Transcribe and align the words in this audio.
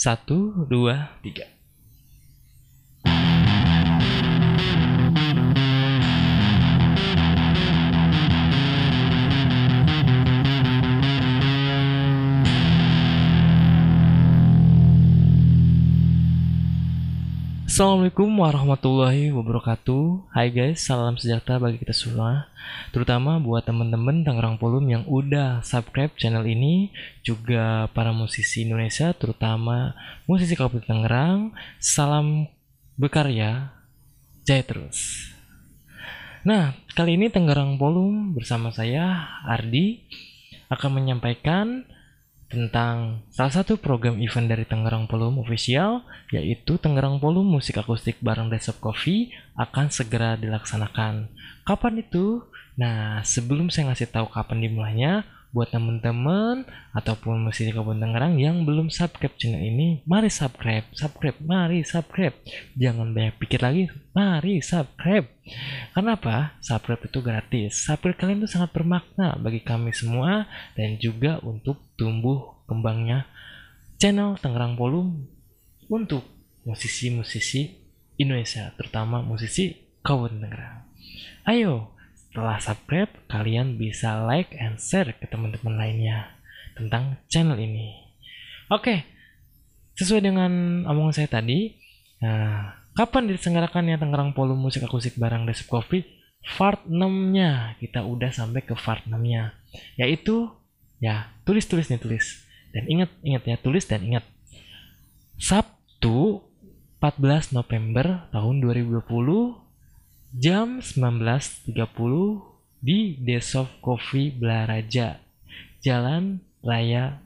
Satu, 0.00 0.64
dua, 0.64 1.12
tiga. 1.20 1.59
Assalamualaikum 17.80 18.44
warahmatullahi 18.44 19.32
wabarakatuh. 19.32 20.28
Hai 20.36 20.52
guys, 20.52 20.84
salam 20.84 21.16
sejahtera 21.16 21.56
bagi 21.56 21.80
kita 21.80 21.96
semua. 21.96 22.52
Terutama 22.92 23.40
buat 23.40 23.64
temen-temen 23.64 24.20
Tangerang 24.20 24.60
Polum 24.60 24.84
yang 24.84 25.08
udah 25.08 25.64
subscribe 25.64 26.12
channel 26.12 26.44
ini 26.44 26.92
Juga 27.24 27.88
para 27.96 28.12
musisi 28.12 28.68
Indonesia, 28.68 29.16
terutama 29.16 29.96
musisi 30.28 30.60
Kabupaten 30.60 30.84
Tangerang 30.84 31.56
Salam 31.80 32.52
berkarya, 33.00 33.72
jaya 34.44 34.60
terus. 34.60 35.32
Nah, 36.44 36.76
kali 36.92 37.16
ini 37.16 37.32
Tangerang 37.32 37.80
Polum 37.80 38.36
bersama 38.36 38.76
saya, 38.76 39.40
Ardi 39.48 40.04
Akan 40.68 41.00
menyampaikan 41.00 41.88
tentang 42.50 43.22
salah 43.30 43.54
satu 43.54 43.78
program 43.78 44.18
event 44.18 44.50
dari 44.50 44.66
Tangerang 44.66 45.06
Polum 45.06 45.38
Official, 45.38 46.02
yaitu 46.34 46.76
Tangerang 46.82 47.22
Polum 47.22 47.46
Musik 47.46 47.78
Akustik 47.78 48.18
bareng 48.18 48.50
Desop 48.50 48.82
Coffee 48.82 49.30
akan 49.54 49.88
segera 49.88 50.34
dilaksanakan. 50.34 51.30
Kapan 51.62 52.02
itu? 52.02 52.42
Nah, 52.74 53.22
sebelum 53.22 53.70
saya 53.70 53.94
ngasih 53.94 54.10
tahu 54.10 54.26
kapan 54.34 54.66
dimulainya, 54.66 55.22
buat 55.50 55.74
teman-teman 55.74 56.62
ataupun 56.94 57.42
musisi 57.42 57.74
Kabupaten 57.74 58.06
Tangerang 58.06 58.38
yang 58.38 58.62
belum 58.62 58.86
subscribe 58.86 59.34
channel 59.34 59.58
ini, 59.58 60.02
mari 60.06 60.30
subscribe, 60.30 60.86
subscribe, 60.94 61.38
mari 61.42 61.82
subscribe. 61.82 62.38
Jangan 62.78 63.10
banyak 63.10 63.34
pikir 63.42 63.58
lagi, 63.58 63.90
mari 64.14 64.62
subscribe. 64.62 65.26
Karena 65.90 66.14
apa? 66.14 66.54
Subscribe 66.62 67.02
itu 67.02 67.18
gratis. 67.18 67.82
Subscribe 67.82 68.18
kalian 68.18 68.46
itu 68.46 68.50
sangat 68.54 68.70
bermakna 68.70 69.34
bagi 69.42 69.58
kami 69.62 69.90
semua 69.90 70.46
dan 70.78 70.94
juga 71.02 71.42
untuk 71.42 71.82
tumbuh 71.98 72.62
kembangnya 72.70 73.26
channel 73.98 74.38
Tangerang 74.38 74.78
Polum 74.78 75.26
untuk 75.90 76.22
musisi-musisi 76.62 77.82
Indonesia, 78.22 78.70
terutama 78.78 79.20
musisi 79.26 79.74
Kabupaten 80.06 80.38
Tangerang. 80.38 80.78
Ayo, 81.48 81.90
setelah 82.30 82.62
subscribe, 82.62 83.10
kalian 83.26 83.74
bisa 83.74 84.22
like 84.22 84.54
and 84.54 84.78
share 84.78 85.10
ke 85.18 85.26
teman-teman 85.26 85.74
lainnya 85.74 86.30
tentang 86.78 87.18
channel 87.26 87.58
ini. 87.58 87.90
Oke, 88.70 89.02
sesuai 89.98 90.22
dengan 90.22 90.86
omongan 90.86 91.10
saya 91.10 91.26
tadi, 91.26 91.74
nah, 92.22 92.78
kapan 92.94 93.34
diselenggarakannya 93.34 93.98
Tangerang 93.98 94.30
Polo 94.30 94.54
Musik 94.54 94.86
Akustik 94.86 95.18
barang 95.18 95.42
Desip 95.42 95.66
Coffee? 95.66 96.06
Part 96.54 96.86
6-nya, 96.86 97.74
kita 97.82 98.06
udah 98.06 98.30
sampai 98.30 98.62
ke 98.62 98.78
part 98.78 99.02
6-nya. 99.10 99.58
Yaitu, 99.98 100.54
ya, 101.02 101.34
tulis-tulis 101.42 101.90
nih, 101.90 101.98
tulis. 101.98 102.46
Dan 102.70 102.86
ingat, 102.86 103.10
ingat 103.26 103.42
ya, 103.42 103.56
tulis 103.58 103.90
dan 103.90 104.06
ingat. 104.06 104.22
Sabtu 105.34 106.46
14 107.02 107.58
November 107.58 108.30
tahun 108.30 108.62
2020 108.62 109.02
jam 110.30 110.78
19.30 110.78 111.74
di 112.80 113.18
Desov 113.18 113.66
Coffee 113.82 114.30
Blaraja, 114.30 115.18
Jalan 115.82 116.38
Raya 116.62 117.18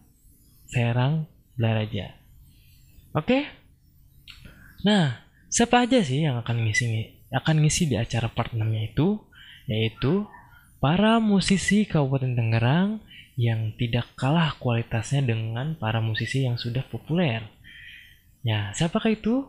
Serang 0.66 1.28
Blaraja. 1.54 2.16
Oke? 3.14 3.46
Nah, 4.82 5.22
siapa 5.52 5.84
aja 5.86 6.02
sih 6.02 6.24
yang 6.26 6.40
akan 6.40 6.66
ngisi 6.66 7.14
akan 7.30 7.56
ngisi 7.62 7.90
di 7.90 7.96
acara 8.00 8.26
part 8.32 8.52
6 8.56 8.62
itu? 8.74 9.20
Yaitu 9.70 10.28
para 10.82 11.20
musisi 11.22 11.88
Kabupaten 11.88 12.36
Tangerang 12.36 13.00
yang 13.34 13.74
tidak 13.74 14.12
kalah 14.14 14.54
kualitasnya 14.60 15.24
dengan 15.24 15.74
para 15.74 15.98
musisi 15.98 16.46
yang 16.46 16.60
sudah 16.60 16.84
populer. 16.86 17.42
Ya, 18.44 18.70
siapakah 18.76 19.16
itu? 19.16 19.48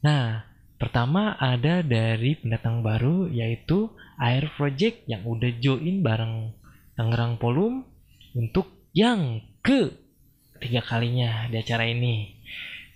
Nah, 0.00 0.55
Pertama 0.76 1.40
ada 1.40 1.80
dari 1.80 2.36
pendatang 2.36 2.84
baru 2.84 3.32
yaitu 3.32 3.88
Air 4.20 4.52
Project 4.60 5.08
yang 5.08 5.24
udah 5.24 5.56
join 5.56 6.04
bareng 6.04 6.52
Tangerang 6.96 7.40
Polum 7.40 7.84
untuk 8.36 8.68
yang 8.92 9.40
ke 9.64 9.92
tiga 10.60 10.84
kalinya 10.84 11.48
di 11.48 11.56
acara 11.60 11.88
ini. 11.88 12.36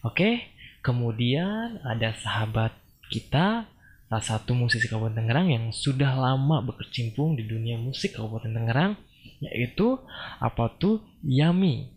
Oke, 0.04 0.52
kemudian 0.84 1.80
ada 1.84 2.12
sahabat 2.16 2.72
kita 3.08 3.68
salah 4.08 4.24
satu 4.24 4.52
musisi 4.52 4.84
Kabupaten 4.88 5.16
Tangerang 5.16 5.48
yang 5.48 5.64
sudah 5.72 6.16
lama 6.16 6.60
berkecimpung 6.64 7.36
di 7.36 7.48
dunia 7.48 7.80
musik 7.80 8.16
Kabupaten 8.16 8.52
Tangerang 8.52 8.92
yaitu 9.40 9.96
apa 10.36 10.68
tuh 10.76 11.00
Yami. 11.24 11.88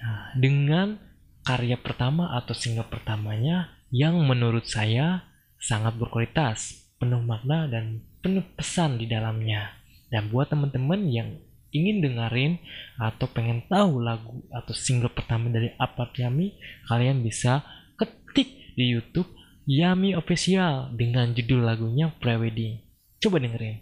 Nah, 0.00 0.34
dengan 0.34 0.98
karya 1.46 1.78
pertama 1.78 2.34
atau 2.34 2.54
single 2.54 2.86
pertamanya 2.86 3.79
yang 3.90 4.22
menurut 4.22 4.66
saya 4.66 5.26
sangat 5.58 5.98
berkualitas, 5.98 6.88
penuh 6.96 7.20
makna 7.20 7.66
dan 7.66 8.02
penuh 8.22 8.46
pesan 8.54 8.96
di 8.96 9.10
dalamnya. 9.10 9.76
Dan 10.10 10.30
buat 10.30 10.50
teman-teman 10.50 11.06
yang 11.06 11.38
ingin 11.70 12.02
dengerin 12.02 12.58
atau 12.98 13.30
pengen 13.30 13.62
tahu 13.70 14.02
lagu 14.02 14.42
atau 14.50 14.74
single 14.74 15.10
pertama 15.10 15.50
dari 15.50 15.70
Apa 15.78 16.10
Yami, 16.10 16.58
kalian 16.90 17.22
bisa 17.22 17.62
ketik 17.94 18.74
di 18.74 18.90
YouTube 18.90 19.30
Yami 19.70 20.18
Official 20.18 20.90
dengan 20.98 21.30
judul 21.30 21.62
lagunya 21.62 22.10
Prewedding. 22.18 22.82
Coba 23.22 23.38
dengerin. 23.38 23.78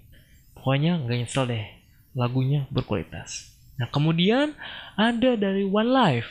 Pokoknya 0.53 1.01
nggak 1.01 1.17
nyesel 1.25 1.49
deh. 1.49 1.65
Lagunya 2.13 2.69
berkualitas. 2.69 3.57
Nah 3.79 3.89
kemudian 3.89 4.53
ada 4.99 5.39
dari 5.39 5.65
One 5.65 5.89
Life. 5.89 6.29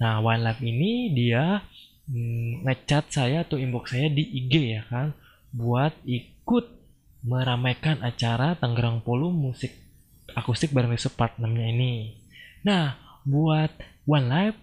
Nah 0.00 0.22
One 0.24 0.40
Life 0.40 0.62
ini 0.62 1.12
dia 1.12 1.60
ngechat 2.08 3.08
saya 3.08 3.48
atau 3.48 3.56
inbox 3.56 3.96
saya 3.96 4.12
di 4.12 4.20
IG 4.20 4.76
ya 4.76 4.82
kan 4.92 5.16
buat 5.56 5.96
ikut 6.04 6.66
meramaikan 7.24 8.04
acara 8.04 8.52
Tangerang 8.60 9.00
Polo 9.00 9.32
musik 9.32 9.72
akustik 10.36 10.76
bareng 10.76 10.92
Yusuf 10.92 11.16
part 11.16 11.36
6 11.40 11.48
nya 11.48 11.68
ini. 11.72 12.16
Nah, 12.64 12.96
buat 13.24 13.72
One 14.04 14.28
Life, 14.28 14.58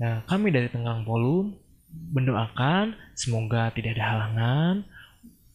nah 0.00 0.24
kami 0.24 0.48
dari 0.48 0.72
Tangerang 0.72 1.04
Polo 1.04 1.52
mendoakan 1.92 2.96
semoga 3.16 3.72
tidak 3.72 3.96
ada 3.96 4.04
halangan 4.16 4.84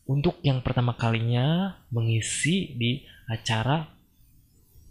untuk 0.06 0.41
yang 0.41 0.62
pertama 0.66 0.97
kalinya 0.97 1.78
mengisi 1.94 2.74
di 2.78 3.06
acara 3.30 3.85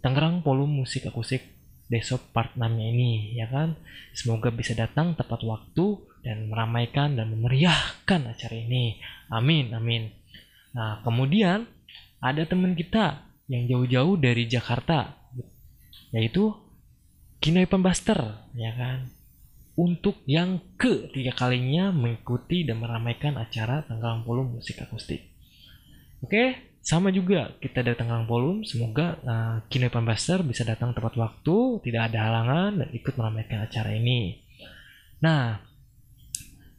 Tangerang 0.01 0.41
Polo 0.41 0.65
Musik 0.65 1.07
Akustik 1.07 1.45
Desop 1.91 2.31
part 2.31 2.55
6 2.55 2.63
nya 2.63 2.87
ini 2.87 3.35
ya 3.35 3.51
kan. 3.51 3.75
Semoga 4.15 4.47
bisa 4.51 4.71
datang 4.71 5.11
tepat 5.13 5.43
waktu 5.43 5.99
dan 6.21 6.49
meramaikan 6.49 7.17
dan 7.17 7.33
memeriahkan 7.33 8.21
acara 8.29 8.55
ini. 8.55 9.01
Amin, 9.29 9.73
amin. 9.73 10.13
Nah, 10.71 11.01
kemudian 11.03 11.67
ada 12.21 12.45
teman 12.45 12.77
kita 12.77 13.25
yang 13.51 13.67
jauh-jauh 13.67 14.15
dari 14.21 14.47
Jakarta, 14.47 15.17
yaitu 16.15 16.55
Kinoy 17.41 17.65
Pembaster, 17.65 18.47
ya 18.53 18.71
kan? 18.77 19.09
Untuk 19.73 20.21
yang 20.29 20.61
ketiga 20.77 21.33
kalinya 21.33 21.89
mengikuti 21.89 22.61
dan 22.61 22.77
meramaikan 22.79 23.35
acara 23.41 23.81
Tanggal 23.81 24.21
Polum 24.21 24.61
Musik 24.61 24.77
Akustik. 24.77 25.25
Oke, 26.21 26.77
sama 26.85 27.09
juga 27.09 27.57
kita 27.57 27.81
dari 27.81 27.97
Tanggal 27.97 28.29
Polum. 28.29 28.61
Semoga 28.61 29.17
uh, 29.25 29.57
Kinoy 29.73 29.89
Pembaster 29.89 30.45
bisa 30.45 30.61
datang 30.61 30.93
tepat 30.93 31.17
waktu, 31.17 31.81
tidak 31.81 32.13
ada 32.13 32.29
halangan 32.29 32.85
dan 32.85 32.89
ikut 32.93 33.13
meramaikan 33.17 33.65
acara 33.65 33.97
ini. 33.97 34.37
Nah, 35.21 35.70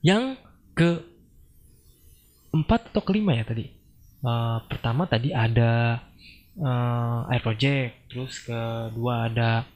yang 0.02 0.34
ke 0.74 0.98
empat 2.50 2.90
atau 2.90 3.02
kelima 3.06 3.38
ya 3.38 3.46
tadi? 3.46 3.70
Uh, 4.22 4.62
pertama 4.66 5.06
tadi 5.06 5.30
ada 5.34 6.02
uh, 6.58 7.30
Air 7.30 7.42
Project 7.42 8.10
terus 8.10 8.42
kedua 8.42 9.30
ada 9.30 9.66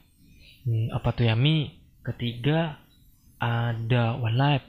hmm, 0.67 0.91
apa 0.93 1.09
tuh 1.15 1.31
Yami? 1.31 1.79
Ketiga 2.03 2.79
ada 3.39 4.19
One 4.19 4.37
Life. 4.37 4.67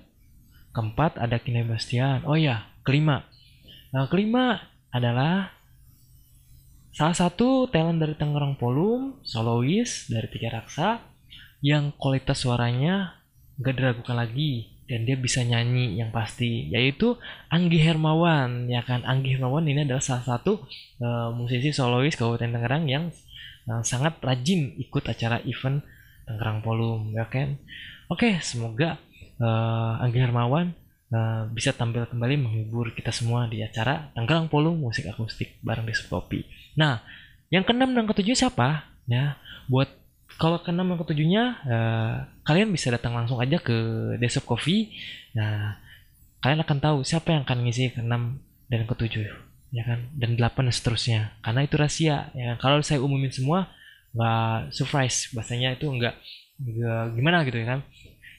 Keempat 0.75 1.19
ada 1.19 1.43
Kine 1.43 1.66
Bastian. 1.66 2.22
Oh 2.22 2.38
ya 2.38 2.70
kelima. 2.87 3.26
Nah 3.90 4.06
kelima 4.06 4.62
adalah 4.94 5.50
salah 6.94 7.14
satu 7.14 7.66
talent 7.70 7.99
dari 7.99 8.14
Tangerang 8.14 8.55
Polum 8.58 9.19
solois 9.26 10.06
dari 10.06 10.26
Tiga 10.31 10.55
Raksa 10.55 11.02
yang 11.62 11.90
kualitas 11.99 12.46
suaranya 12.46 13.19
gak 13.58 13.75
diragukan 13.75 14.14
lagi 14.14 14.78
dan 14.88 15.05
dia 15.05 15.20
bisa 15.20 15.44
nyanyi 15.44 16.00
yang 16.00 16.08
pasti 16.08 16.73
yaitu 16.73 17.14
Anggi 17.52 17.79
Hermawan 17.79 18.73
ya 18.73 18.81
kan 18.82 19.05
Anggi 19.05 19.37
Hermawan 19.37 19.69
ini 19.69 19.85
adalah 19.85 20.00
salah 20.00 20.25
satu 20.25 20.64
uh, 21.05 21.31
musisi 21.37 21.70
solois 21.76 22.17
Kabupaten 22.17 22.56
Tangerang 22.56 22.88
yang 22.88 23.05
uh, 23.69 23.85
sangat 23.85 24.17
rajin 24.25 24.75
ikut 24.81 25.05
acara 25.05 25.44
event 25.44 25.85
Tangerang 26.25 26.64
Polum 26.64 27.12
ya 27.12 27.29
kan 27.29 27.61
Oke, 28.08 28.40
semoga 28.40 28.96
uh, 29.37 30.00
Anggi 30.00 30.25
Hermawan 30.25 30.73
uh, 31.12 31.44
bisa 31.52 31.76
tampil 31.76 32.08
kembali 32.08 32.41
menghibur 32.41 32.96
kita 32.96 33.12
semua 33.12 33.44
di 33.44 33.61
acara 33.61 34.08
Tangerang 34.17 34.49
Polo 34.49 34.73
Musik 34.73 35.05
Akustik 35.12 35.61
bareng 35.61 35.84
Desop 35.84 36.17
Kopi. 36.17 36.41
Nah, 36.81 37.05
yang 37.52 37.69
keenam 37.69 37.93
dan 37.93 38.08
ketujuh 38.08 38.32
siapa? 38.32 38.88
Ya, 39.05 39.37
buat 39.69 39.93
kalau 40.38 40.62
keenam 40.62 40.94
dan 40.94 40.99
ketujuhnya 41.02 41.43
uh, 41.67 42.14
kalian 42.46 42.70
bisa 42.70 42.94
datang 42.94 43.12
langsung 43.19 43.43
aja 43.43 43.58
ke 43.58 43.75
Desop 44.23 44.46
Coffee. 44.46 44.94
Nah, 45.35 45.75
kalian 46.38 46.62
akan 46.62 46.79
tahu 46.79 46.99
siapa 47.02 47.35
yang 47.35 47.43
akan 47.43 47.67
ngisi 47.67 47.90
keenam 47.90 48.38
dan 48.70 48.87
ketujuh 48.87 49.26
ya 49.75 49.82
kan? 49.82 50.06
Dan 50.14 50.38
delapan 50.38 50.70
dan 50.70 50.75
seterusnya. 50.79 51.20
Karena 51.43 51.67
itu 51.67 51.75
rahasia 51.75 52.31
ya 52.38 52.55
kan? 52.55 52.56
kalau 52.62 52.79
saya 52.87 53.02
umumin 53.02 53.35
semua 53.35 53.67
nggak 54.14 54.70
surprise. 54.70 55.35
Bahasanya 55.35 55.75
itu 55.75 55.90
nggak 55.90 56.14
nggak 56.62 57.05
gimana 57.19 57.43
gitu 57.43 57.58
ya 57.58 57.67
kan? 57.75 57.81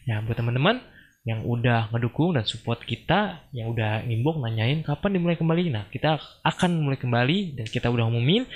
Ya 0.07 0.23
buat 0.23 0.39
teman-teman 0.39 0.79
yang 1.27 1.43
udah 1.43 1.91
ngedukung 1.91 2.31
dan 2.31 2.47
support 2.47 2.79
kita 2.87 3.43
yang 3.51 3.75
udah 3.75 4.07
ngimbok 4.07 4.39
nanyain 4.39 4.81
kapan 4.87 5.19
dimulai 5.19 5.35
kembali 5.35 5.67
nah 5.67 5.83
kita 5.91 6.15
akan 6.47 6.79
mulai 6.79 6.95
kembali 6.95 7.59
dan 7.59 7.67
kita 7.67 7.91
udah 7.91 8.07
umumin. 8.07 8.47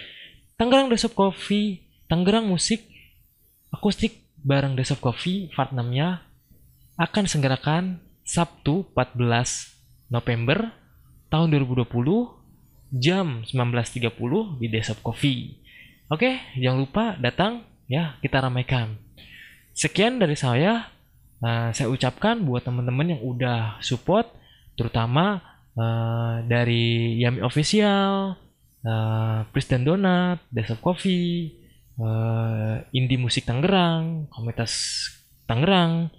Tangerang 0.56 0.88
Desop 0.88 1.12
Coffee 1.12 1.84
Tangerang 2.08 2.48
Musik 2.48 2.93
Akustik 3.74 4.30
bareng 4.46 4.78
Desop 4.78 5.02
Coffee 5.02 5.50
part 5.50 5.74
6 5.74 5.82
nya 5.90 6.22
akan 7.02 7.26
segerakan 7.26 7.98
Sabtu 8.22 8.86
14 8.94 10.14
November 10.14 10.70
tahun 11.34 11.50
2020 11.58 11.90
jam 12.94 13.42
19.30 13.42 14.62
di 14.62 14.68
Desop 14.70 15.02
Coffee. 15.02 15.58
Oke, 16.14 16.38
jangan 16.62 16.80
lupa 16.86 17.04
datang 17.18 17.66
ya, 17.90 18.14
kita 18.22 18.46
ramaikan. 18.46 18.94
Sekian 19.74 20.22
dari 20.22 20.38
saya. 20.38 20.94
Uh, 21.44 21.76
saya 21.76 21.92
ucapkan 21.92 22.40
buat 22.40 22.64
teman-teman 22.64 23.18
yang 23.18 23.22
udah 23.26 23.76
support, 23.84 24.32
terutama 24.80 25.44
uh, 25.76 26.40
dari 26.48 27.20
Yami 27.20 27.44
Official, 27.44 28.40
uh, 28.86 29.44
Kristen 29.52 29.84
Donat, 29.84 30.40
Desop 30.48 30.80
Coffee, 30.80 31.63
uh, 32.00 32.82
Indie 32.96 33.20
Musik 33.20 33.46
Tangerang, 33.46 34.30
Komunitas 34.32 34.74
Tangerang, 35.46 36.10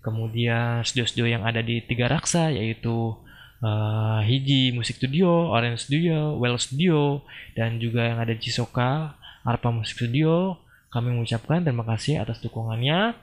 kemudian 0.00 0.80
studio-studio 0.82 1.28
yang 1.28 1.42
ada 1.44 1.60
di 1.60 1.84
Tiga 1.84 2.08
Raksa 2.08 2.48
yaitu 2.50 3.14
uh, 3.60 4.20
Hiji 4.24 4.72
Musik 4.72 4.98
Studio, 4.98 5.52
Orange 5.52 5.86
Studio, 5.88 6.36
Well 6.40 6.56
Studio, 6.56 7.22
dan 7.54 7.78
juga 7.78 8.08
yang 8.08 8.18
ada 8.18 8.32
di 8.32 8.40
Cisoka, 8.40 9.16
Arpa 9.44 9.68
Musik 9.72 9.96
Studio. 9.96 10.56
Kami 10.90 11.14
mengucapkan 11.14 11.62
terima 11.62 11.86
kasih 11.86 12.18
atas 12.18 12.42
dukungannya. 12.42 13.14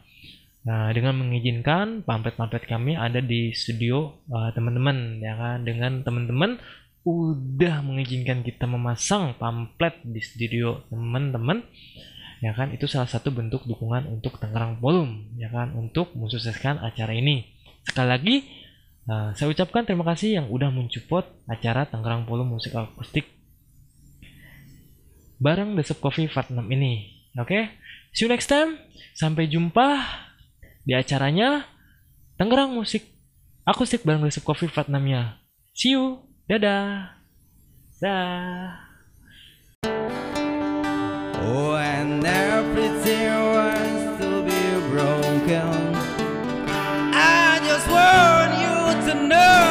Nah, 0.68 0.92
dengan 0.92 1.15
mengizinkan 1.15 2.03
pamflet-pamflet 2.03 2.68
kami 2.68 3.00
ada 3.00 3.24
di 3.24 3.56
studio 3.56 4.19
uh, 4.27 4.51
teman-teman, 4.51 5.24
ya 5.24 5.36
kan? 5.39 5.57
Dengan 5.63 6.03
teman-teman 6.03 6.60
udah 7.06 7.84
mengizinkan 7.86 8.42
kita 8.42 8.66
memasang 8.66 9.36
pamflet 9.38 10.02
di 10.06 10.22
studio 10.24 10.86
teman-teman, 10.88 11.62
ya 12.42 12.56
kan? 12.56 12.74
Itu 12.74 12.90
salah 12.90 13.08
satu 13.10 13.34
bentuk 13.34 13.66
dukungan 13.68 14.08
untuk 14.08 14.40
Tangerang 14.42 14.80
Volume, 14.80 15.34
ya 15.38 15.52
kan? 15.52 15.76
Untuk 15.78 16.16
mensukseskan 16.18 16.80
acara 16.82 17.14
ini. 17.14 17.58
Sekali 17.88 18.10
lagi, 18.10 18.36
Nah, 19.08 19.32
saya 19.40 19.48
ucapkan 19.48 19.88
terima 19.88 20.04
kasih 20.04 20.36
yang 20.36 20.52
udah 20.52 20.68
mensupport 20.68 21.24
acara 21.48 21.88
Tangerang 21.88 22.28
Polo 22.28 22.44
Musik 22.44 22.76
Akustik 22.76 23.24
bareng 25.40 25.80
The 25.80 25.84
Sub 25.88 26.04
Coffee 26.04 26.28
Part 26.28 26.52
6 26.52 26.60
ini. 26.68 27.24
Oke, 27.40 27.48
okay? 27.48 27.64
see 28.12 28.28
you 28.28 28.30
next 28.30 28.52
time. 28.52 28.76
Sampai 29.16 29.48
jumpa 29.48 30.04
di 30.84 30.92
acaranya 30.92 31.64
Tangerang 32.36 32.76
Musik 32.76 33.08
Akustik 33.64 34.04
bareng 34.04 34.28
The 34.28 34.36
Sub 34.36 34.44
Coffee 34.44 34.68
Part 34.68 34.92
6-nya. 34.92 35.40
See 35.72 35.96
you. 35.96 36.26
Dadah. 36.48 37.12
Dah. 38.00 38.80
Oh, 41.44 41.76
when 41.76 42.24
everything 42.24 43.36
wants 43.52 44.24
to 44.24 44.48
be 44.48 44.64
broken 44.88 45.92
I 47.12 47.60
just 47.68 47.88
want 47.92 48.64
you 48.64 48.80
to 49.12 49.28
know 49.28 49.67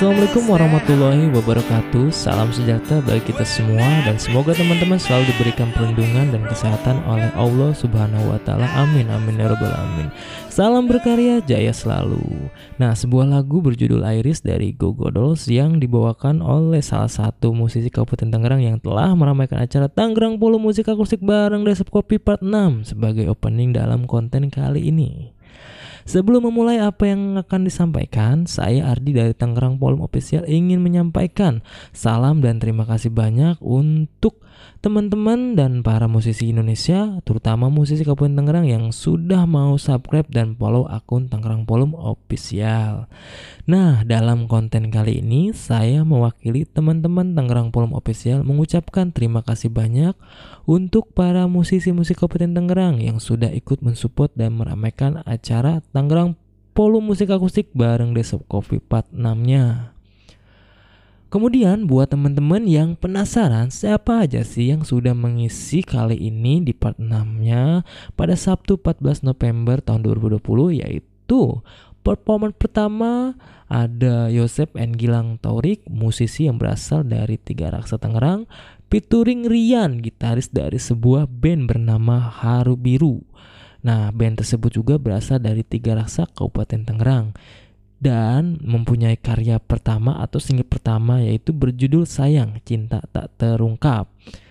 Assalamualaikum 0.00 0.48
warahmatullahi 0.48 1.28
wabarakatuh 1.28 2.08
Salam 2.08 2.48
sejahtera 2.56 3.04
bagi 3.04 3.20
kita 3.20 3.44
semua 3.44 3.84
Dan 4.00 4.16
semoga 4.16 4.56
teman-teman 4.56 4.96
selalu 4.96 5.28
diberikan 5.28 5.68
perlindungan 5.76 6.32
dan 6.32 6.40
kesehatan 6.48 7.04
oleh 7.04 7.28
Allah 7.36 7.76
subhanahu 7.76 8.32
wa 8.32 8.40
ta'ala 8.40 8.64
Amin 8.80 9.12
amin 9.12 9.36
ya 9.36 9.52
rabbal 9.52 9.68
alamin 9.68 10.08
Salam 10.48 10.88
berkarya, 10.88 11.44
jaya 11.44 11.68
selalu. 11.76 12.16
Nah, 12.80 12.96
sebuah 12.96 13.28
lagu 13.28 13.60
berjudul 13.60 14.00
Iris 14.00 14.40
dari 14.40 14.72
Gogo 14.72 15.12
Dolls 15.12 15.44
yang 15.52 15.76
dibawakan 15.76 16.40
oleh 16.40 16.80
salah 16.80 17.12
satu 17.12 17.52
musisi 17.52 17.92
Kabupaten 17.92 18.32
Tangerang 18.32 18.64
yang 18.64 18.80
telah 18.80 19.12
meramaikan 19.12 19.60
acara 19.60 19.92
Tangerang 19.92 20.40
Polo 20.40 20.56
Musik 20.56 20.88
Akustik 20.88 21.20
bareng 21.20 21.60
Desep 21.68 21.92
Kopi 21.92 22.16
Part 22.16 22.40
6 22.40 22.96
sebagai 22.96 23.28
opening 23.28 23.76
dalam 23.76 24.08
konten 24.08 24.48
kali 24.48 24.88
ini. 24.88 25.39
Sebelum 26.10 26.42
memulai 26.50 26.82
apa 26.82 27.06
yang 27.06 27.38
akan 27.38 27.70
disampaikan, 27.70 28.42
saya 28.42 28.90
Ardi 28.90 29.14
dari 29.14 29.30
Tangerang 29.30 29.78
Polo 29.78 30.02
Official 30.02 30.42
ingin 30.42 30.82
menyampaikan 30.82 31.62
salam 31.94 32.42
dan 32.42 32.58
terima 32.58 32.82
kasih 32.82 33.14
banyak 33.14 33.62
untuk 33.62 34.42
teman-teman 34.80 35.52
dan 35.52 35.84
para 35.84 36.08
musisi 36.08 36.50
Indonesia, 36.50 37.20
terutama 37.28 37.68
musisi 37.68 38.00
Kabupaten 38.00 38.32
Tangerang 38.32 38.66
yang 38.66 38.84
sudah 38.90 39.44
mau 39.44 39.76
subscribe 39.76 40.26
dan 40.32 40.56
follow 40.56 40.88
akun 40.88 41.28
Tangerang 41.28 41.68
Polum 41.68 41.92
Official. 41.92 43.10
Nah, 43.68 44.02
dalam 44.08 44.48
konten 44.48 44.88
kali 44.88 45.20
ini 45.20 45.52
saya 45.52 46.00
mewakili 46.02 46.64
teman-teman 46.64 47.36
Tangerang 47.36 47.68
Polum 47.70 47.92
Official 47.92 48.40
mengucapkan 48.40 49.12
terima 49.12 49.44
kasih 49.44 49.68
banyak 49.68 50.16
untuk 50.64 51.12
para 51.12 51.44
musisi-musisi 51.44 52.16
Kabupaten 52.16 52.56
Tangerang 52.56 53.04
yang 53.04 53.20
sudah 53.20 53.52
ikut 53.52 53.84
mensupport 53.84 54.32
dan 54.32 54.56
meramaikan 54.56 55.20
acara 55.28 55.84
Tangerang 55.92 56.40
Polum 56.72 57.12
Musik 57.12 57.28
Akustik 57.28 57.68
bareng 57.76 58.16
Desop 58.16 58.48
Coffee 58.48 58.80
Part 58.80 59.10
6-nya. 59.12 59.92
Kemudian 61.30 61.86
buat 61.86 62.10
teman-teman 62.10 62.66
yang 62.66 62.98
penasaran 62.98 63.70
siapa 63.70 64.26
aja 64.26 64.42
sih 64.42 64.74
yang 64.74 64.82
sudah 64.82 65.14
mengisi 65.14 65.86
kali 65.86 66.18
ini 66.18 66.58
di 66.58 66.74
part 66.74 66.98
6-nya 66.98 67.86
pada 68.18 68.34
Sabtu 68.34 68.82
14 68.82 69.22
November 69.22 69.78
tahun 69.78 70.02
2020 70.10 70.82
yaitu 70.82 71.62
performance 72.02 72.58
pertama 72.58 73.38
ada 73.70 74.26
Yosep 74.26 74.74
N. 74.74 74.98
Gilang 74.98 75.38
Taurik, 75.38 75.86
musisi 75.86 76.50
yang 76.50 76.58
berasal 76.58 77.06
dari 77.06 77.38
Tiga 77.38 77.70
Raksa 77.70 78.02
Tangerang, 78.02 78.50
featuring 78.90 79.46
Rian, 79.46 80.02
gitaris 80.02 80.50
dari 80.50 80.82
sebuah 80.82 81.30
band 81.30 81.70
bernama 81.70 82.26
Haru 82.26 82.74
Biru. 82.74 83.22
Nah, 83.86 84.10
band 84.10 84.42
tersebut 84.42 84.74
juga 84.74 84.98
berasal 84.98 85.38
dari 85.38 85.62
Tiga 85.62 85.94
Raksa 85.94 86.26
Kabupaten 86.34 86.82
Tangerang 86.82 87.38
dan 88.00 88.56
mempunyai 88.64 89.20
karya 89.20 89.60
pertama 89.60 90.16
atau 90.24 90.40
single 90.40 90.66
pertama 90.66 91.20
yaitu 91.20 91.52
berjudul 91.52 92.08
Sayang 92.08 92.64
Cinta 92.64 93.04
Tak 93.12 93.36
Terungkap. 93.36 94.08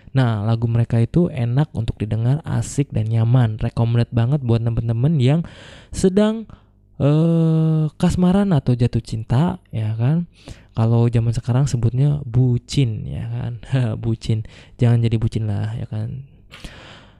Nah, 0.09 0.41
lagu 0.41 0.65
mereka 0.65 0.97
itu 0.97 1.29
enak 1.29 1.69
untuk 1.73 2.01
didengar, 2.01 2.41
asik 2.41 2.89
dan 2.89 3.09
nyaman. 3.09 3.61
Recommended 3.61 4.09
banget 4.09 4.41
buat 4.41 4.61
temen-temen 4.61 5.21
yang 5.21 5.41
sedang 5.93 6.49
uh, 6.97 7.89
kasmaran 7.97 8.49
atau 8.49 8.73
jatuh 8.73 9.01
cinta, 9.01 9.61
ya 9.69 9.93
kan? 9.93 10.25
Kalau 10.73 11.05
zaman 11.11 11.33
sekarang 11.33 11.65
sebutnya 11.69 12.25
bucin, 12.25 13.05
ya 13.05 13.25
kan? 13.29 13.51
bucin. 14.03 14.49
Jangan 14.81 15.05
jadi 15.05 15.15
bucin 15.21 15.45
lah, 15.45 15.77
ya 15.77 15.85
kan? 15.85 16.25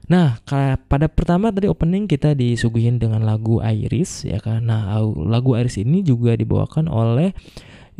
Nah, 0.08 0.40
pada 0.88 1.06
pertama 1.10 1.52
tadi 1.52 1.68
opening 1.68 2.08
kita 2.08 2.32
disuguhin 2.32 2.96
dengan 2.96 3.22
lagu 3.26 3.60
Iris 3.60 4.24
ya 4.24 4.40
kan. 4.40 4.66
Nah, 4.66 4.96
lagu 5.04 5.54
Iris 5.54 5.76
ini 5.76 6.00
juga 6.00 6.34
dibawakan 6.34 6.88
oleh 6.88 7.36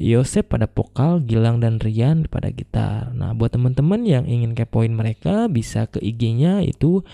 Yosep 0.00 0.56
pada 0.56 0.64
vokal, 0.64 1.20
Gilang 1.28 1.60
dan 1.60 1.76
Rian 1.76 2.24
pada 2.24 2.48
gitar. 2.48 3.12
Nah, 3.12 3.36
buat 3.36 3.52
teman-teman 3.52 4.08
yang 4.08 4.24
ingin 4.24 4.56
kepoin 4.56 4.96
mereka 4.96 5.44
bisa 5.52 5.84
ke 5.92 6.00
IG-nya 6.00 6.64
itu 6.64 7.04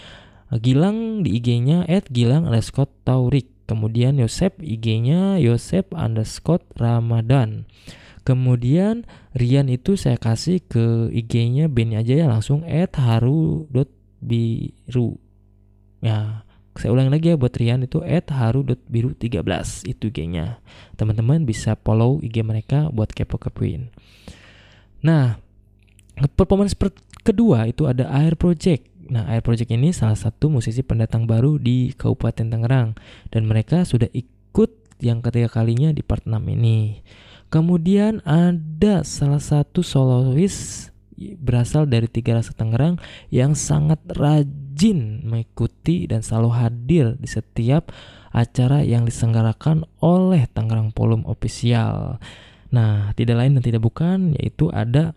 eh, 0.55 0.59
Gilang 0.63 1.27
di 1.27 1.43
IG-nya 1.43 1.83
@gilang 2.07 2.47
underscore 2.47 2.93
taurik. 3.03 3.51
Kemudian 3.67 4.23
Yosep 4.23 4.63
IG-nya 4.63 5.43
Yosep 5.43 5.91
underscore 5.91 6.63
Ramadan. 6.79 7.67
Kemudian 8.23 9.03
Rian 9.35 9.67
itu 9.67 9.99
saya 9.99 10.15
kasih 10.15 10.63
ke 10.63 11.11
IG-nya 11.11 11.67
Ben 11.67 11.91
aja 11.91 12.15
ya 12.15 12.27
langsung 12.31 12.63
@haru 12.63 13.67
biru 14.27 15.15
ya 16.03 16.43
Saya 16.77 16.93
ulang 16.93 17.09
lagi 17.09 17.33
ya 17.33 17.41
buat 17.41 17.57
Rian 17.57 17.89
itu 17.89 18.05
@haru.biru13 18.05 19.41
itu 19.89 20.13
IG-nya. 20.13 20.61
Teman-teman 21.01 21.49
bisa 21.49 21.73
follow 21.81 22.21
IG 22.21 22.45
mereka 22.45 22.93
buat 22.93 23.09
kepo-kepoin. 23.17 23.89
Nah, 25.01 25.41
performance 26.37 26.77
per 26.77 26.93
kedua 27.25 27.65
itu 27.65 27.89
ada 27.89 28.13
Air 28.13 28.37
Project. 28.37 28.93
Nah, 29.09 29.25
Air 29.33 29.41
Project 29.41 29.73
ini 29.73 29.89
salah 29.97 30.21
satu 30.21 30.53
musisi 30.53 30.85
pendatang 30.85 31.25
baru 31.25 31.57
di 31.57 31.97
Kabupaten 31.97 32.45
Tangerang 32.45 32.93
dan 33.33 33.49
mereka 33.49 33.89
sudah 33.89 34.13
ikut 34.13 35.01
yang 35.01 35.25
ketiga 35.25 35.49
kalinya 35.49 35.97
di 35.97 36.05
part 36.05 36.29
6 36.29 36.37
ini. 36.45 37.01
Kemudian 37.47 38.21
ada 38.27 39.07
salah 39.07 39.41
satu 39.41 39.81
solois 39.81 40.91
berasal 41.41 41.89
dari 41.89 42.07
Tiga 42.07 42.37
Rasa 42.37 42.53
Tangerang 42.53 43.01
yang 43.33 43.57
sangat 43.57 44.01
rajin 44.13 45.25
mengikuti 45.25 46.05
dan 46.05 46.21
selalu 46.21 46.51
hadir 46.53 47.05
di 47.17 47.29
setiap 47.29 47.91
acara 48.37 48.85
yang 48.85 49.09
diselenggarakan 49.09 49.89
oleh 50.05 50.45
Tangerang 50.53 50.93
Polum 50.93 51.25
Official. 51.25 52.21
Nah, 52.69 53.17
tidak 53.17 53.41
lain 53.41 53.57
dan 53.57 53.65
tidak 53.65 53.81
bukan 53.81 54.37
yaitu 54.37 54.69
ada 54.69 55.17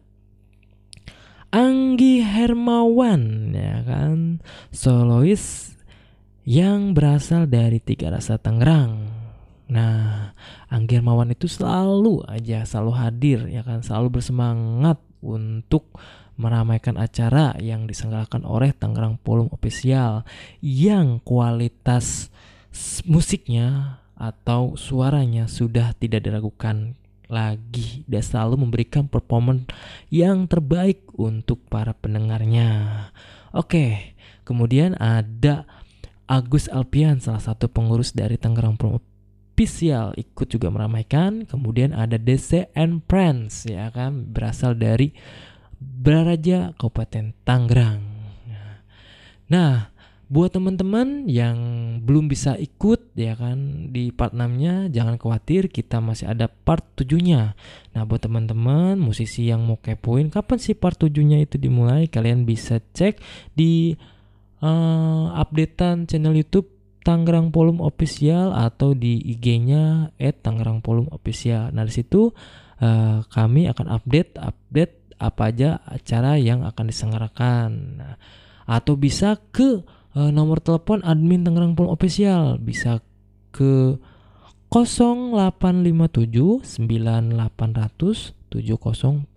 Anggi 1.49 2.21
Hermawan 2.21 3.51
ya 3.57 3.81
kan, 3.81 4.37
solois 4.69 5.73
yang 6.45 6.93
berasal 6.93 7.49
dari 7.49 7.81
Tiga 7.81 8.13
Rasa 8.13 8.37
Tangerang. 8.37 9.09
Nah, 9.65 10.31
Anggi 10.69 11.01
Hermawan 11.01 11.33
itu 11.33 11.49
selalu 11.49 12.21
aja 12.29 12.63
selalu 12.69 12.93
hadir 12.93 13.39
ya 13.49 13.65
kan, 13.65 13.81
selalu 13.81 14.21
bersemangat 14.21 15.01
untuk 15.19 15.95
meramaikan 16.39 16.95
acara 16.95 17.55
yang 17.59 17.83
diselenggarakan 17.83 18.47
oleh 18.47 18.71
Tangerang 18.71 19.19
Polum 19.19 19.51
Official 19.51 20.23
yang 20.63 21.19
kualitas 21.19 22.31
musiknya 23.03 23.99
atau 24.15 24.79
suaranya 24.79 25.51
sudah 25.51 25.91
tidak 25.95 26.27
diragukan 26.27 26.95
lagi 27.29 28.03
dan 28.09 28.23
selalu 28.25 28.65
memberikan 28.65 29.05
performance 29.05 29.69
yang 30.09 30.49
terbaik 30.49 31.05
untuk 31.15 31.61
para 31.69 31.93
pendengarnya. 31.93 33.11
Oke, 33.53 34.15
kemudian 34.43 34.97
ada 34.97 35.67
Agus 36.29 36.69
Alpian 36.69 37.21
salah 37.21 37.41
satu 37.41 37.69
pengurus 37.69 38.13
dari 38.13 38.37
Tangerang 38.37 38.77
Polum 38.77 39.01
official 39.59 40.15
ikut 40.15 40.47
juga 40.47 40.71
meramaikan. 40.71 41.43
Kemudian 41.43 41.91
ada 41.91 42.15
DC 42.15 42.71
and 42.79 43.03
Friends 43.11 43.67
ya 43.67 43.91
kan 43.91 44.31
berasal 44.31 44.79
dari 44.79 45.11
Braraja 45.75 46.71
Kabupaten 46.79 47.35
Tangerang. 47.43 47.99
Nah, 49.51 49.91
buat 50.31 50.55
teman-teman 50.55 51.27
yang 51.27 51.59
belum 52.07 52.31
bisa 52.31 52.55
ikut 52.55 53.11
ya 53.19 53.35
kan 53.35 53.91
di 53.91 54.15
part 54.15 54.31
6-nya 54.31 54.87
jangan 54.93 55.19
khawatir 55.19 55.67
kita 55.67 55.99
masih 55.99 56.31
ada 56.31 56.47
part 56.47 56.87
7-nya. 56.95 57.59
Nah, 57.91 58.03
buat 58.07 58.23
teman-teman 58.23 58.95
musisi 58.95 59.51
yang 59.51 59.67
mau 59.67 59.75
kepoin 59.75 60.31
kapan 60.31 60.55
sih 60.55 60.71
part 60.71 60.95
7-nya 60.95 61.43
itu 61.43 61.59
dimulai 61.59 62.07
kalian 62.07 62.47
bisa 62.47 62.79
cek 62.95 63.19
di 63.59 63.99
uh, 64.63 65.35
updatean 65.35 66.07
channel 66.07 66.31
YouTube 66.31 66.78
Tangerang 67.09 67.49
Polum 67.49 67.81
Official 67.81 68.53
atau 68.53 68.93
di 68.93 69.17
IG-nya 69.17 70.13
@tangerangpolum_official. 70.21 71.73
Nah, 71.73 71.81
di 71.89 71.93
situ 71.97 72.29
uh, 72.77 73.25
kami 73.25 73.65
akan 73.65 73.89
update 73.89 74.37
update 74.37 75.17
apa 75.17 75.49
aja 75.49 75.81
acara 75.89 76.37
yang 76.37 76.61
akan 76.61 76.85
diselenggarakan. 76.85 77.69
Nah, 77.97 78.13
atau 78.69 78.93
bisa 78.93 79.41
ke 79.49 79.81
uh, 80.13 80.29
nomor 80.29 80.61
telepon 80.61 81.01
admin 81.01 81.41
Tangerang 81.41 81.73
Polum 81.73 81.97
Official, 81.97 82.61
bisa 82.61 83.01
ke 83.49 83.97
0857 84.69 86.61
9800 86.61 88.37
7045. 88.53 89.33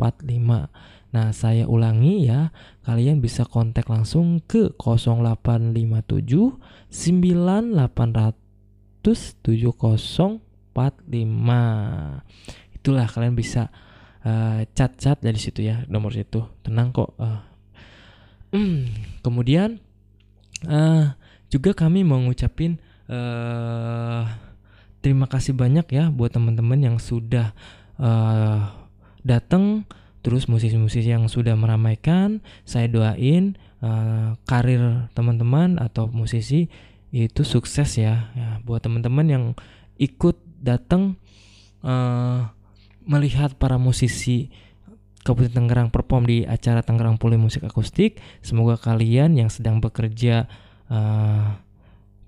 Nah, 1.13 1.31
saya 1.37 1.69
ulangi 1.69 2.25
ya. 2.27 2.51
Kalian 2.83 3.21
bisa 3.21 3.45
kontak 3.45 3.93
langsung 3.93 4.41
ke 4.43 4.73
0857 4.81 6.57
9800 6.89 8.35
7045. 9.03 10.41
Itulah 12.73 13.07
kalian 13.07 13.35
bisa 13.37 13.69
uh, 14.25 14.65
chat-chat 14.73 15.21
dari 15.21 15.39
situ 15.39 15.63
ya, 15.69 15.85
nomor 15.87 16.17
situ. 16.17 16.43
Tenang 16.65 16.91
kok. 16.97 17.13
Uh. 17.21 17.41
Hmm, 18.53 18.89
kemudian 19.25 19.81
uh, 20.67 21.13
juga 21.53 21.77
kami 21.77 22.01
mau 22.07 22.21
ngucapin 22.25 22.81
uh, 23.13 24.25
terima 25.05 25.27
kasih 25.27 25.53
banyak 25.53 25.85
ya 25.93 26.09
buat 26.09 26.33
teman-teman 26.33 26.81
yang 26.81 26.97
sudah 26.97 27.53
uh, 28.01 28.71
datang 29.21 29.85
terus 30.23 30.47
musisi-musisi 30.47 31.11
yang 31.11 31.27
sudah 31.27 31.59
meramaikan 31.59 32.41
saya 32.63 32.87
doain 32.87 33.59
uh, 33.83 34.39
karir 34.47 35.11
teman-teman 35.13 35.77
atau 35.83 36.07
musisi 36.09 36.71
itu 37.13 37.45
sukses 37.45 38.01
ya, 38.01 38.33
ya 38.33 38.63
buat 38.65 38.81
teman-teman 38.81 39.27
yang 39.29 39.45
ikut 40.01 40.41
datang 40.63 41.21
uh, 41.85 42.49
melihat 43.05 43.53
para 43.59 43.77
musisi 43.77 44.49
Kabupaten 45.23 45.55
Tangerang 45.55 45.89
perform 45.95 46.27
di 46.27 46.43
acara 46.43 46.83
Tangerang 46.83 47.15
Poli 47.15 47.39
Musik 47.39 47.63
Akustik. 47.63 48.19
Semoga 48.43 48.75
kalian 48.75 49.39
yang 49.39 49.47
sedang 49.55 49.79
bekerja 49.79 50.51
uh, 50.91 51.63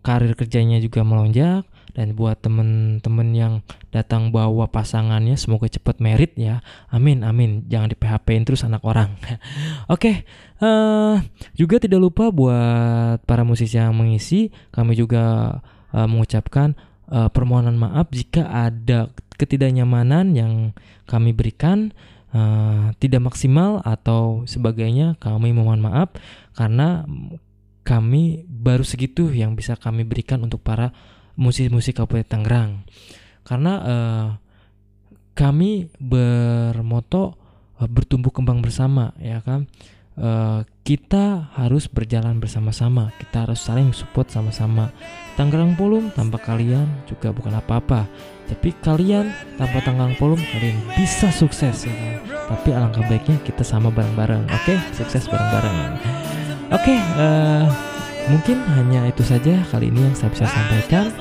karir 0.07 0.39
kerjanya 0.39 0.79
juga 0.79 1.03
melonjak 1.03 1.67
dan 1.95 2.19
buat 2.19 2.43
temen-temen 2.43 3.29
yang 3.33 3.55
datang 3.95 4.35
bawa 4.35 4.67
pasangannya 4.67 5.39
semoga 5.39 5.71
cepat 5.71 6.03
merit 6.03 6.35
ya. 6.35 6.61
Amin 6.91 7.23
amin. 7.23 7.65
Jangan 7.71 7.89
di 7.89 7.97
PHP-in 7.97 8.45
terus 8.45 8.67
anak 8.67 8.83
orang. 8.83 9.15
Oke 9.25 9.39
okay, 9.89 10.17
uh, 10.59 10.67
eh, 10.67 11.17
juga 11.55 11.79
tidak 11.79 12.03
lupa 12.03 12.35
buat 12.35 13.23
para 13.23 13.47
musisi 13.47 13.79
yang 13.79 13.95
mengisi 13.95 14.51
kami 14.75 14.99
juga 14.99 15.57
uh, 15.95 16.07
mengucapkan 16.11 16.75
uh, 17.09 17.31
permohonan 17.31 17.79
maaf 17.79 18.11
jika 18.11 18.45
ada 18.51 19.15
ketidaknyamanan 19.39 20.35
yang 20.35 20.53
kami 21.07 21.31
berikan 21.31 21.95
uh, 22.35 22.91
tidak 22.99 23.23
maksimal 23.23 23.79
atau 23.87 24.43
sebagainya 24.51 25.15
kami 25.23 25.55
mohon 25.55 25.79
maaf. 25.81 26.11
Karena 26.55 27.07
kami 27.85 28.49
baru 28.49 28.83
segitu 28.83 29.29
yang 29.31 29.55
bisa 29.55 29.77
kami 29.77 30.03
berikan 30.09 30.41
untuk 30.41 30.65
para 30.65 30.91
musik-musik 31.35 31.99
Kabupaten 31.99 32.27
Tangerang. 32.27 32.71
Karena 33.45 33.73
uh, 33.85 34.29
kami 35.35 35.91
bermoto 35.99 37.35
uh, 37.79 37.89
bertumbuh 37.91 38.31
kembang 38.31 38.63
bersama 38.63 39.13
ya 39.21 39.43
kan? 39.43 39.67
Uh, 40.15 40.63
kita 40.87 41.51
harus 41.59 41.91
berjalan 41.91 42.39
bersama-sama. 42.39 43.11
Kita 43.19 43.49
harus 43.51 43.59
saling 43.59 43.91
support 43.91 44.31
sama-sama. 44.31 44.95
Tangerang 45.35 45.75
Polum 45.75 46.15
tanpa 46.15 46.39
kalian 46.39 46.87
juga 47.11 47.35
bukan 47.35 47.59
apa-apa. 47.59 48.07
Tapi 48.47 48.71
kalian 48.79 49.35
tanpa 49.59 49.83
Tangerang 49.83 50.15
Polum 50.15 50.39
kalian 50.39 50.79
bisa 50.95 51.35
sukses 51.35 51.83
ya 51.83 51.95
kan? 51.99 52.15
Tapi 52.55 52.69
alangkah 52.77 53.03
baiknya 53.11 53.43
kita 53.43 53.67
sama 53.67 53.91
bareng-bareng 53.91 54.47
oke? 54.47 54.63
Okay? 54.63 54.79
sukses 54.95 55.27
bareng-bareng. 55.27 55.99
Oke 56.71 56.95
okay, 56.95 56.99
uh, 57.19 57.67
Mungkin 58.25 58.57
hanya 58.81 59.05
itu 59.09 59.21
saja 59.21 59.61
kali 59.69 59.93
ini 59.93 60.01
yang 60.01 60.17
saya 60.17 60.33
bisa 60.33 60.47
sampaikan. 60.49 61.13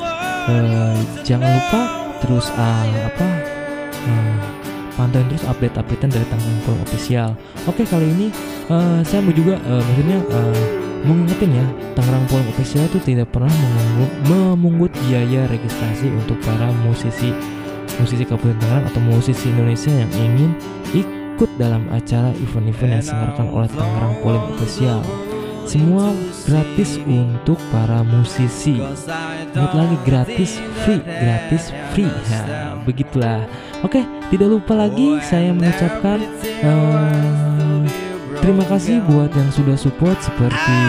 Uh, 0.43 0.99
jangan 1.23 1.55
lupa 1.55 1.81
terus 2.19 2.51
uh, 2.55 2.87
apa 3.07 3.27
uh, 4.07 4.35
pantauin 4.95 5.27
terus 5.31 5.47
update-updatean 5.47 6.11
dari 6.11 6.25
Tangerang 6.27 6.61
Polo 6.67 6.79
Official. 6.83 7.29
Oke 7.63 7.83
kali 7.87 8.11
ini 8.11 8.27
uh, 8.67 8.99
saya 9.07 9.23
mau 9.23 9.31
juga 9.31 9.55
uh, 9.63 9.79
maksudnya 9.79 10.19
uh, 10.31 10.63
mengingetin 11.03 11.51
ya 11.63 11.65
Tangerang 11.95 12.25
Polo 12.27 12.43
Official 12.55 12.83
itu 12.87 12.99
tidak 13.03 13.31
pernah 13.31 13.51
memungut, 13.51 14.11
memungut 14.27 14.91
biaya 15.07 15.47
registrasi 15.47 16.11
untuk 16.11 16.39
para 16.43 16.71
musisi 16.83 17.31
musisi 17.99 18.23
Kabupaten 18.27 18.59
Tangerang 18.59 18.85
atau 18.91 19.01
musisi 19.03 19.47
Indonesia 19.51 19.91
yang 19.91 20.11
ingin 20.15 20.51
ikut 20.91 21.49
dalam 21.55 21.87
acara 21.91 22.35
event-event 22.39 22.99
yang 22.99 23.01
diselenggarakan 23.03 23.47
oleh 23.47 23.69
Tangerang 23.71 24.15
Polo 24.19 24.39
Official. 24.55 24.99
Semua 25.63 26.11
gratis 26.45 26.99
untuk 27.07 27.57
para 27.71 28.03
musisi. 28.03 28.77
Ingat 29.53 29.73
lagi 29.73 29.97
gratis, 30.05 30.59
free, 30.83 31.01
gratis, 31.01 31.73
free. 31.95 32.11
Nah, 32.29 32.77
begitulah. 32.83 33.47
Oke, 33.83 34.03
tidak 34.31 34.47
lupa 34.47 34.73
lagi 34.79 35.19
saya 35.23 35.51
mengucapkan 35.51 36.23
uh, 36.63 37.83
terima 38.39 38.63
kasih 38.67 39.03
buat 39.07 39.31
yang 39.35 39.51
sudah 39.51 39.75
support 39.75 40.15
seperti 40.23 40.79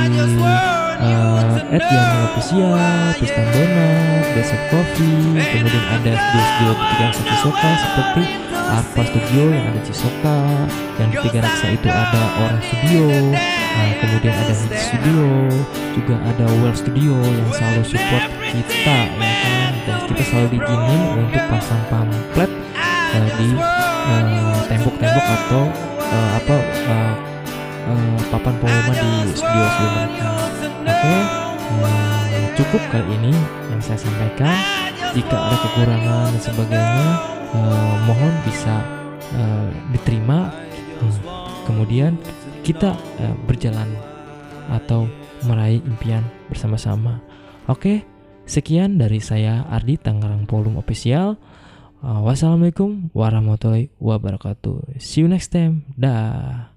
uh, 1.03 1.75
Ed 1.75 1.83
Yaman 1.83 2.21
Official, 2.31 2.79
Piston 3.19 3.47
Donat, 3.51 4.25
Desert 4.39 4.63
Coffee, 4.71 5.43
kemudian 5.43 5.85
ada 5.91 6.13
studio-studio 6.15 6.73
ketiga 6.79 7.05
raksa 7.11 7.23
Cisoka 7.27 7.71
seperti 7.79 8.23
Arpa 8.65 9.03
Studio 9.05 9.45
yang 9.53 9.65
ada 9.71 9.81
Cisoka, 9.85 10.39
yang 10.97 11.09
di 11.13 11.19
tiga 11.29 11.39
raksa 11.45 11.67
itu 11.73 11.89
ada 11.89 12.23
Orang 12.41 12.61
Studio, 12.65 13.05
nah, 13.35 13.93
kemudian 14.01 14.35
ada 14.35 14.55
Hit 14.55 14.73
Studio, 14.79 15.25
juga 15.93 16.15
ada 16.25 16.45
Well 16.63 16.77
Studio 16.77 17.15
yang 17.21 17.51
selalu 17.53 17.83
support 17.85 18.25
kita 18.49 18.99
ya 19.21 19.35
kan, 19.45 19.73
dan 19.85 19.99
kita 20.09 20.23
selalu 20.27 20.49
diizinin 20.57 21.03
untuk 21.21 21.43
pasang 21.53 21.83
pamflet 21.93 22.51
uh, 23.15 23.29
di 23.39 23.49
eh, 23.55 24.59
tembok-tembok 24.73 25.25
uh, 25.25 25.35
atau 25.37 25.65
uh, 26.01 26.31
apa 26.39 26.57
uh, 26.89 27.15
uh, 27.91 28.17
papan 28.33 28.55
pengumuman 28.61 28.97
di 28.97 29.13
studio-studio 29.37 29.89
mereka. 29.93 30.29
Oke. 30.85 30.93
Okay? 30.93 31.21
Hmm, 31.65 32.43
cukup 32.55 32.83
kali 32.93 33.07
ini 33.19 33.33
yang 33.73 33.81
saya 33.83 33.99
sampaikan. 33.99 34.55
Jika 35.15 35.37
ada 35.39 35.57
kekurangan 35.63 36.27
dan 36.35 36.43
sebagainya, 36.43 37.34
uh, 37.55 37.95
mohon 38.05 38.35
bisa 38.45 38.83
uh, 39.39 39.71
diterima. 39.95 40.51
Hmm, 41.01 41.15
kemudian 41.65 42.13
kita 42.67 42.95
uh, 42.95 43.37
berjalan 43.47 43.89
atau 44.73 45.09
meraih 45.45 45.81
impian 45.85 46.25
bersama-sama. 46.49 47.21
Oke, 47.69 48.05
sekian 48.45 49.01
dari 49.01 49.21
saya 49.21 49.65
Ardi 49.69 49.97
Tangerang 50.01 50.45
Polum 50.45 50.77
Official. 50.77 51.37
Uh, 52.05 52.21
wassalamualaikum 52.21 53.09
warahmatullahi 53.17 53.89
wabarakatuh. 53.97 55.01
See 55.01 55.25
you 55.25 55.29
next 55.29 55.49
time. 55.49 55.89
Dah. 55.97 56.74